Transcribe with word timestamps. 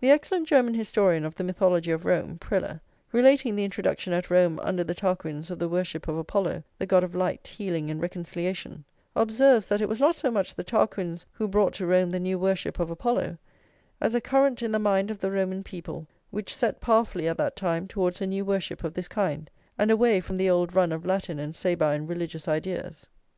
The 0.00 0.10
excellent 0.10 0.46
German 0.46 0.74
historian 0.74 1.24
of 1.24 1.36
the 1.36 1.42
mythology 1.42 1.90
of 1.90 2.04
Rome, 2.04 2.36
Preller, 2.38 2.80
relating 3.12 3.56
the 3.56 3.64
introduction 3.64 4.12
at 4.12 4.28
Rome 4.28 4.60
under 4.62 4.84
the 4.84 4.94
Tarquins 4.94 5.50
of 5.50 5.58
the 5.58 5.70
worship 5.70 6.06
of 6.06 6.18
Apollo, 6.18 6.64
the 6.78 6.84
god 6.84 7.02
of 7.02 7.14
light, 7.14 7.46
healing, 7.48 7.90
and 7.90 7.98
reconciliation, 7.98 8.84
observes 9.16 9.66
that 9.68 9.80
it 9.80 9.88
was 9.88 10.00
not 10.00 10.16
so 10.16 10.30
much 10.30 10.54
the 10.54 10.64
Tarquins 10.64 11.24
who 11.32 11.48
brought 11.48 11.72
to 11.76 11.86
Rome 11.86 12.10
the 12.10 12.20
new 12.20 12.38
worship 12.38 12.78
of 12.78 12.90
Apollo, 12.90 13.38
as 14.02 14.14
a 14.14 14.20
current 14.20 14.60
in 14.60 14.72
the 14.72 14.78
mind 14.78 15.10
of 15.10 15.20
the 15.20 15.30
Roman 15.32 15.64
people 15.64 16.06
which 16.30 16.54
set 16.54 16.82
powerfully 16.82 17.26
at 17.26 17.38
that 17.38 17.56
time 17.56 17.88
towards 17.88 18.20
a 18.20 18.26
new 18.26 18.44
worship 18.44 18.84
of 18.84 18.92
this 18.92 19.08
kind, 19.08 19.48
and 19.78 19.90
away 19.90 20.20
from 20.20 20.36
the 20.36 20.50
old 20.50 20.74
run 20.74 20.92
of 20.92 21.06
Latin 21.06 21.38
and 21.38 21.56
Sabine 21.56 22.06
religious 22.06 22.46
ideas. 22.46 23.06